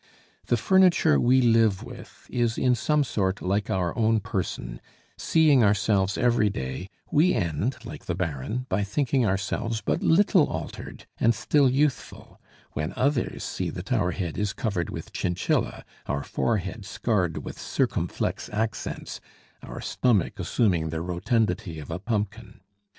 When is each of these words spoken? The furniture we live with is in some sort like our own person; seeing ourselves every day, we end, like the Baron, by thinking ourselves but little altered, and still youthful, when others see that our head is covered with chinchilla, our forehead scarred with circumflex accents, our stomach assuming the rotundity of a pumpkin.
The 0.47 0.57
furniture 0.57 1.19
we 1.19 1.41
live 1.43 1.83
with 1.83 2.25
is 2.31 2.57
in 2.57 2.73
some 2.73 3.03
sort 3.03 3.39
like 3.39 3.69
our 3.69 3.95
own 3.95 4.19
person; 4.19 4.81
seeing 5.15 5.63
ourselves 5.63 6.17
every 6.17 6.49
day, 6.49 6.89
we 7.11 7.35
end, 7.35 7.77
like 7.85 8.05
the 8.05 8.15
Baron, 8.15 8.65
by 8.67 8.83
thinking 8.83 9.27
ourselves 9.27 9.79
but 9.81 10.01
little 10.01 10.47
altered, 10.47 11.05
and 11.19 11.35
still 11.35 11.69
youthful, 11.69 12.41
when 12.71 12.93
others 12.95 13.43
see 13.43 13.69
that 13.69 13.93
our 13.93 14.09
head 14.09 14.39
is 14.39 14.53
covered 14.53 14.89
with 14.89 15.13
chinchilla, 15.13 15.85
our 16.07 16.23
forehead 16.23 16.83
scarred 16.83 17.45
with 17.45 17.59
circumflex 17.61 18.49
accents, 18.51 19.21
our 19.61 19.79
stomach 19.81 20.39
assuming 20.39 20.89
the 20.89 21.01
rotundity 21.01 21.77
of 21.77 21.91
a 21.91 21.99
pumpkin. 21.99 22.61